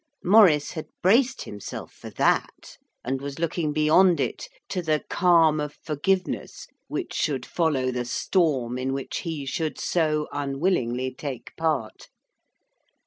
Maurice 0.23 0.71
had 0.71 0.87
braced 1.03 1.43
himself 1.43 1.93
for 1.93 2.09
that, 2.09 2.79
and 3.05 3.21
was 3.21 3.37
looking 3.37 3.71
beyond 3.71 4.19
it 4.19 4.47
to 4.69 4.81
the 4.81 5.03
calm 5.11 5.59
of 5.59 5.77
forgiveness 5.83 6.65
which 6.87 7.13
should 7.13 7.45
follow 7.45 7.91
the 7.91 8.05
storm 8.05 8.79
in 8.79 8.93
which 8.93 9.19
he 9.19 9.45
should 9.45 9.79
so 9.79 10.27
unwillingly 10.31 11.13
take 11.13 11.55
part. 11.55 12.09